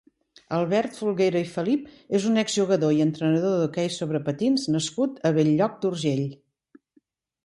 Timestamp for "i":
1.43-1.49, 2.99-3.03